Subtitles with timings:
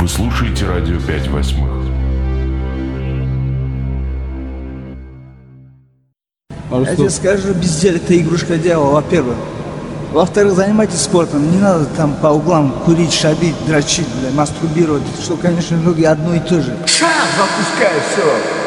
[0.00, 1.70] Вы слушаете радио 5 восьмых.
[6.70, 9.36] Я тебе скажу, безделие это игрушка дьявола, во-первых.
[10.12, 11.52] Во-вторых, занимайтесь спортом.
[11.52, 15.02] Не надо там по углам курить, шабить, дрочить, бля, мастурбировать.
[15.22, 16.74] Что, конечно, ноги одно и то же.
[16.86, 18.59] Ша, запускай все.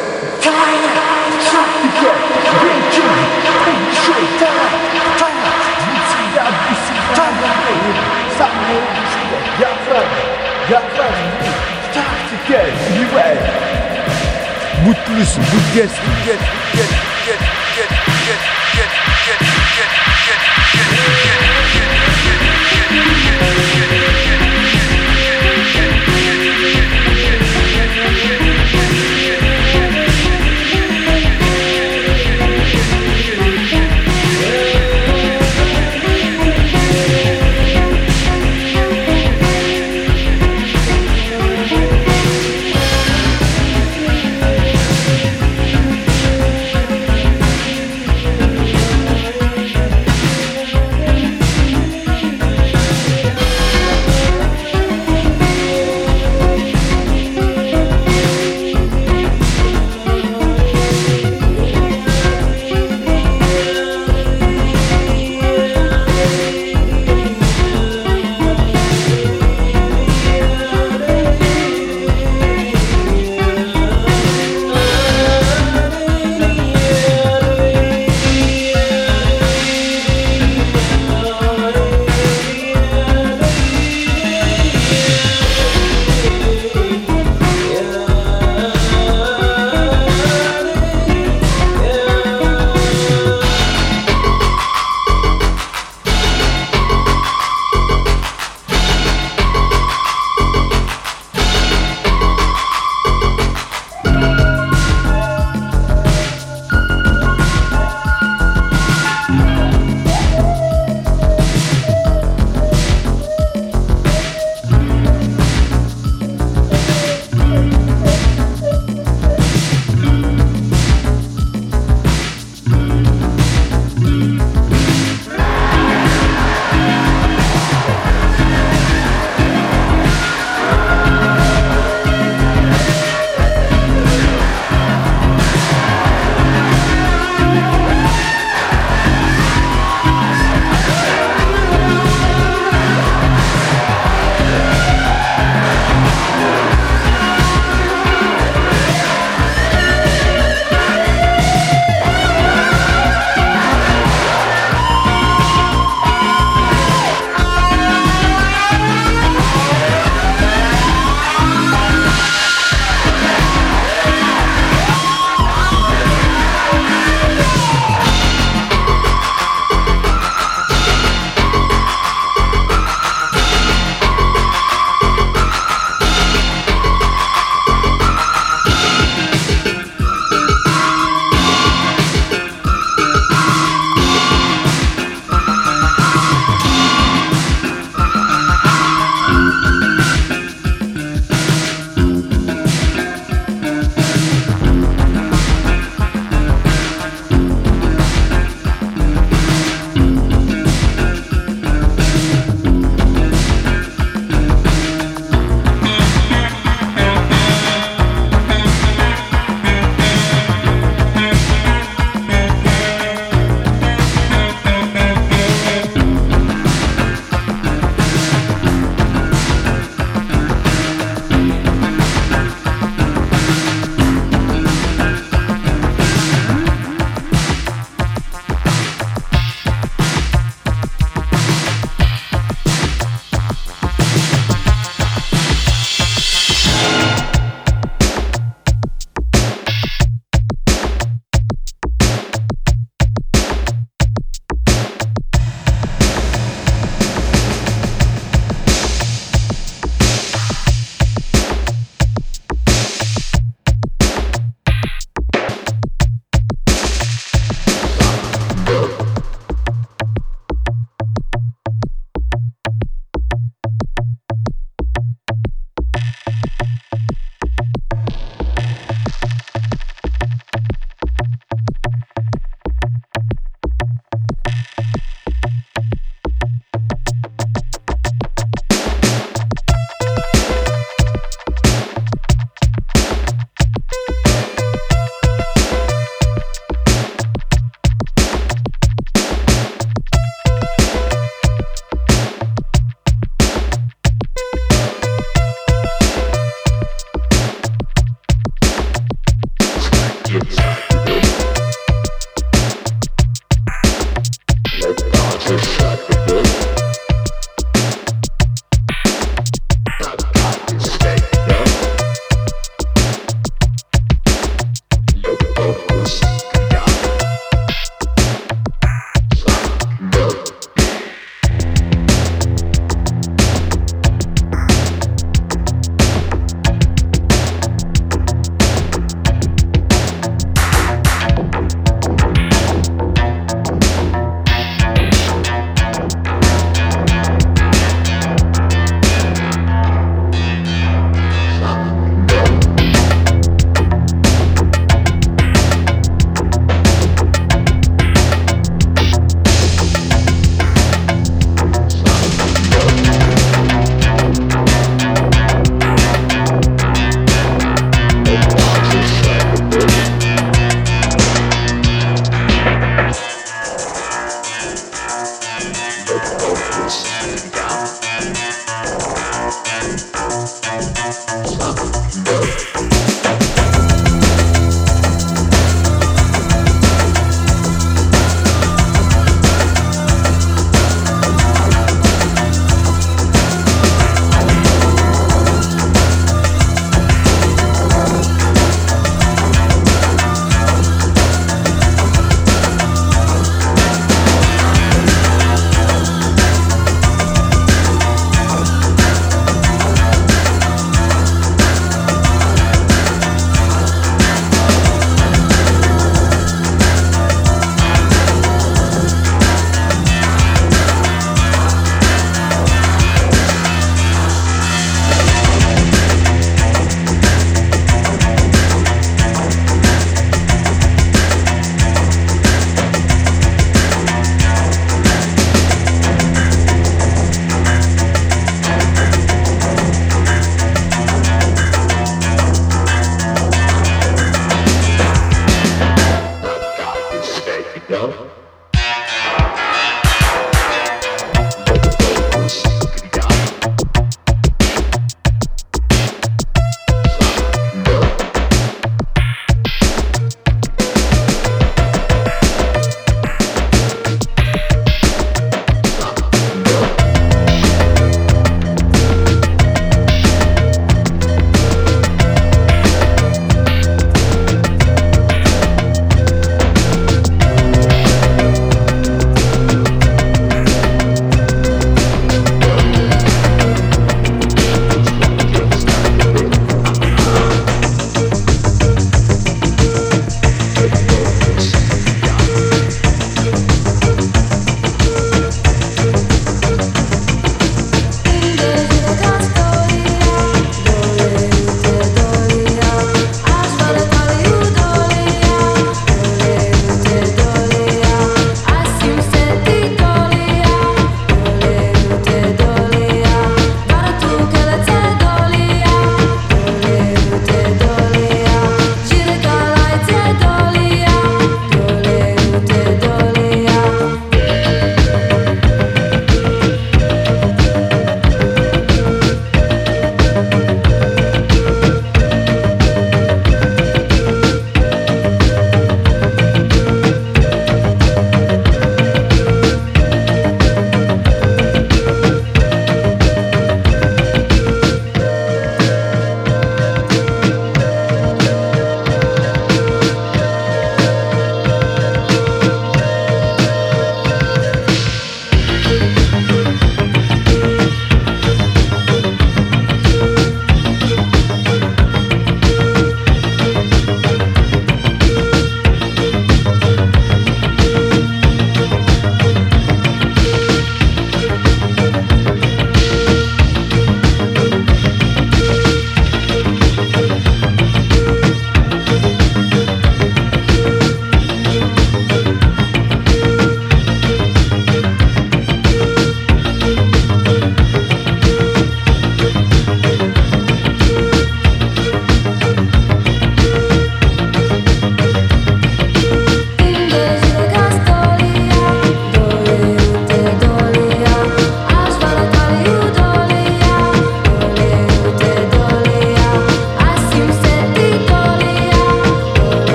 [14.94, 16.63] Boutlus, Boutlus, Boutlus.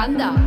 [0.00, 0.39] 간다.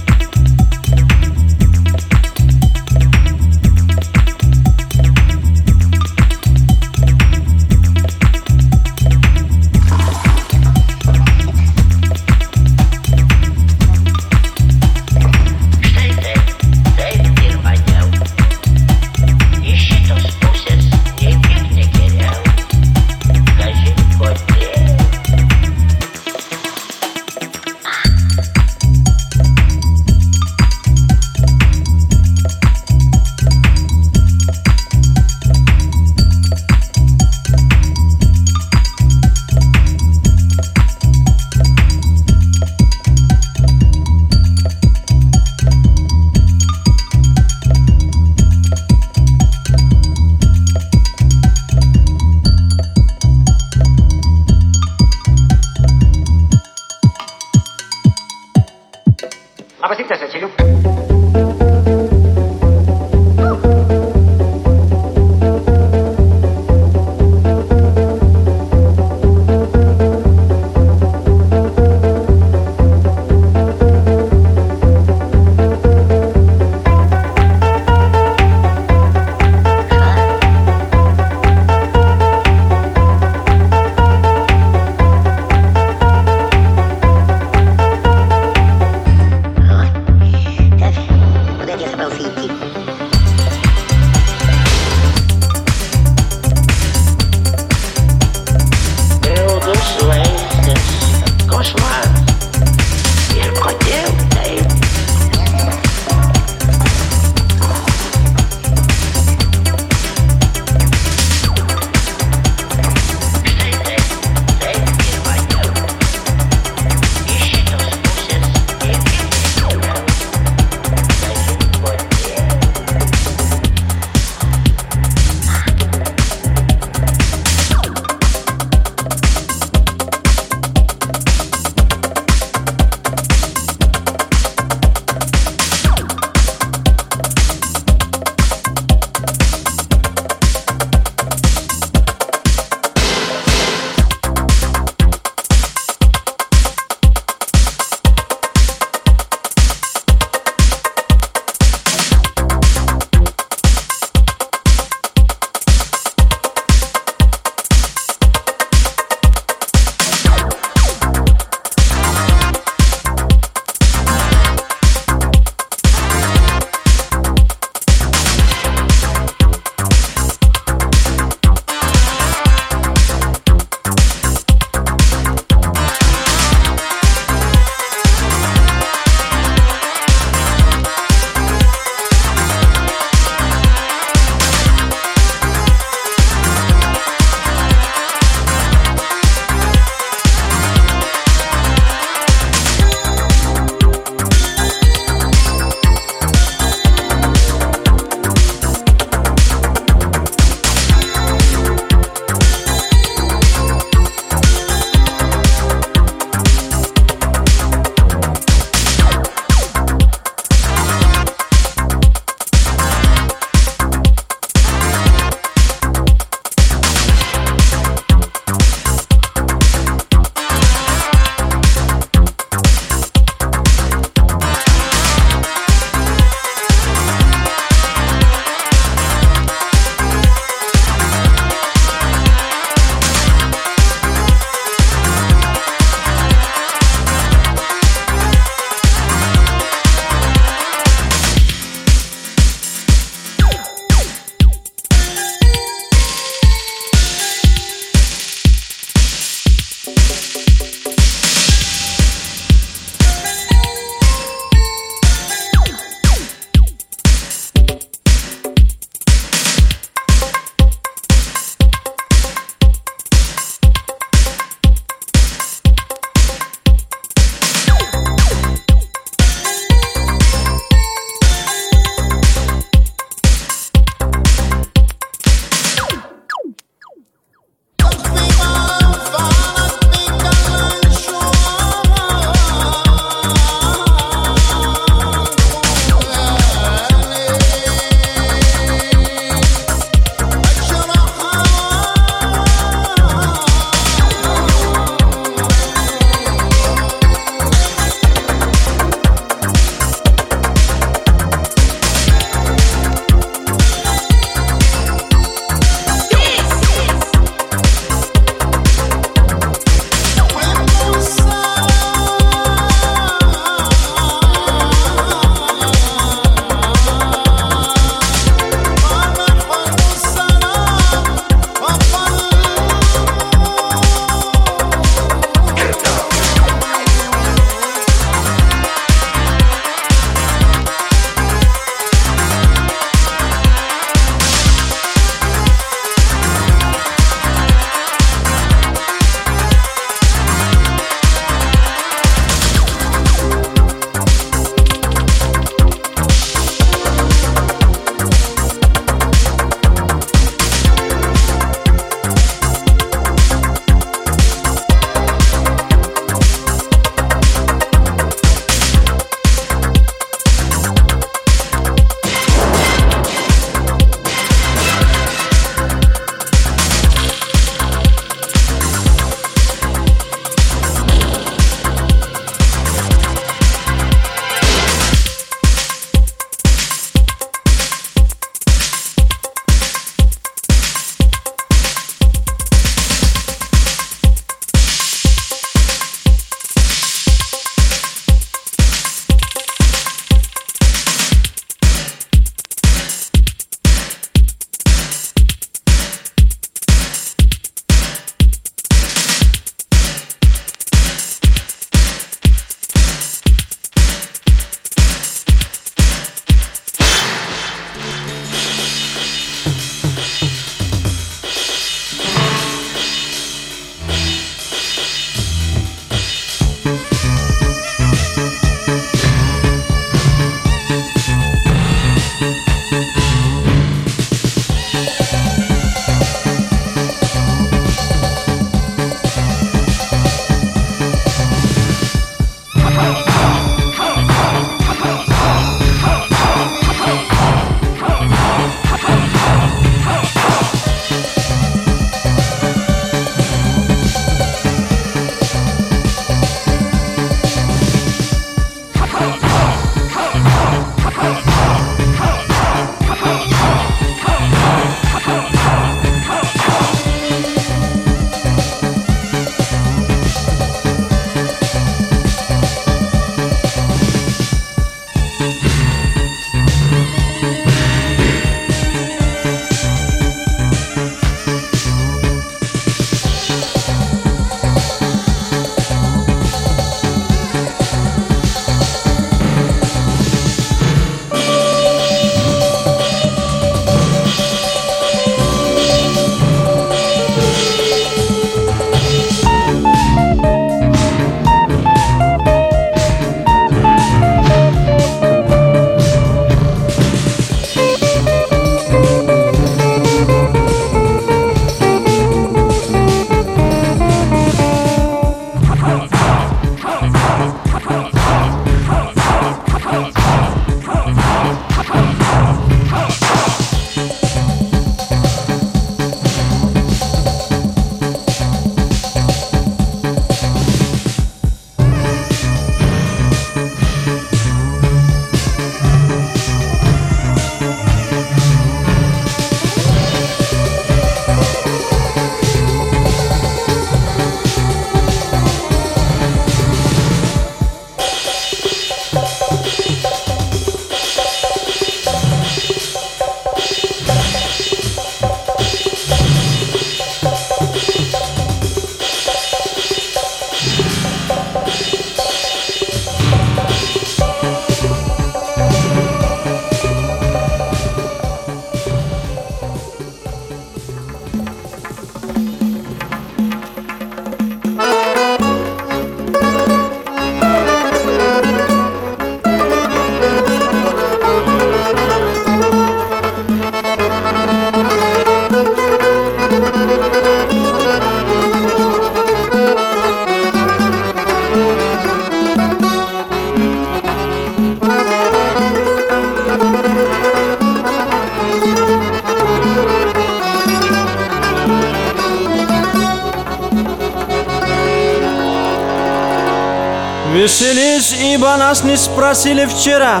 [598.32, 600.00] Ибо нас не спросили вчера.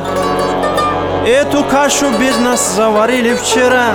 [1.26, 3.88] Эту кашу без нас заварили вчера.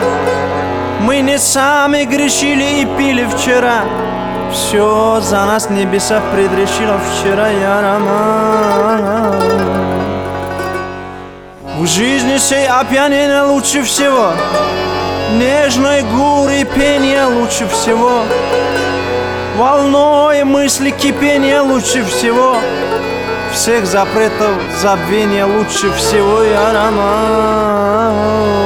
[0.99, 3.85] Мы не сами грешили и пили вчера.
[4.53, 9.41] Все за нас небеса предрешило вчера я роман.
[11.79, 14.33] В жизни сей опьянение лучше всего.
[15.33, 18.21] Нежной гуры пение лучше всего.
[19.55, 22.57] Волной мысли кипение лучше всего
[23.51, 28.56] Всех запретов забвения лучше всего я роман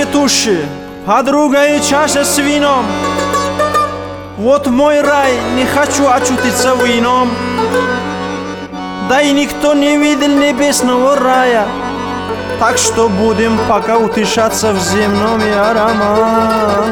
[0.00, 0.64] Сад цветущий,
[1.06, 2.86] подруга и чаша с вином.
[4.38, 7.30] Вот мой рай, не хочу очутиться в ином.
[9.08, 11.66] Да и никто не видел небесного рая.
[12.58, 16.84] Так что будем пока утешаться в земном аромат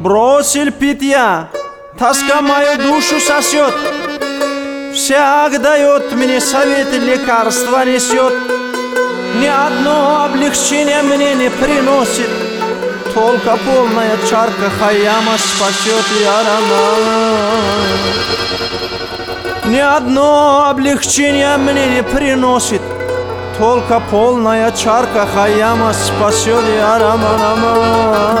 [0.00, 1.48] Бросил пить я,
[1.98, 3.74] тоска мою душу сосет.
[4.94, 8.45] Всяк дает мне советы, лекарства несет
[9.40, 12.28] ни одно облегчение мне не приносит.
[13.14, 17.86] Только полная чарка Хаяма спасет я роман
[19.72, 22.82] Ни одно облегчение мне не приносит.
[23.58, 28.36] Только полная чарка Хаяма спасет я роман